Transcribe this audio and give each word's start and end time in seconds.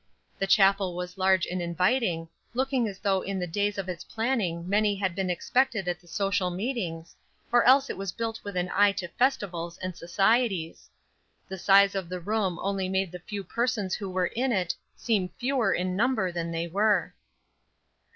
The 0.39 0.47
chapel 0.47 0.95
was 0.95 1.15
large 1.19 1.45
and 1.45 1.61
inviting, 1.61 2.27
looking 2.55 2.87
as 2.87 2.97
though 2.97 3.21
in 3.21 3.37
the 3.37 3.45
days 3.45 3.77
of 3.77 3.87
its 3.87 4.03
planning 4.03 4.67
many 4.67 4.95
had 4.95 5.13
been 5.13 5.29
expected 5.29 5.87
at 5.87 5.99
the 5.99 6.07
social 6.07 6.49
meetings, 6.49 7.15
or 7.51 7.63
else 7.65 7.87
it 7.87 7.97
was 7.97 8.11
built 8.11 8.43
with 8.43 8.57
an 8.57 8.71
eye 8.73 8.93
to 8.93 9.07
festivals 9.09 9.77
and 9.77 9.95
societies. 9.95 10.89
The 11.47 11.59
size 11.59 11.93
of 11.93 12.09
the 12.09 12.19
room 12.19 12.57
only 12.63 12.89
made 12.89 13.11
the 13.11 13.19
few 13.19 13.43
persons 13.43 13.93
who 13.93 14.09
were 14.09 14.25
in 14.25 14.51
it, 14.51 14.73
seem 14.95 15.29
fewer 15.37 15.71
in 15.71 15.95
number 15.95 16.31
than 16.31 16.49
they 16.49 16.65
were. 16.67 17.13